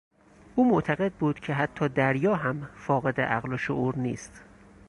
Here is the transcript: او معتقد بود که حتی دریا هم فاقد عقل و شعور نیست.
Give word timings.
او 0.55 0.69
معتقد 0.69 1.13
بود 1.13 1.39
که 1.39 1.53
حتی 1.53 1.89
دریا 1.89 2.35
هم 2.35 2.69
فاقد 2.75 3.21
عقل 3.21 3.53
و 3.53 3.57
شعور 3.57 3.95
نیست. 3.97 4.43